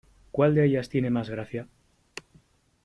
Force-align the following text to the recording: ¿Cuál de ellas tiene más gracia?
¿Cuál 0.31 0.55
de 0.55 0.65
ellas 0.65 0.89
tiene 0.89 1.11
más 1.11 1.29
gracia? 1.29 1.67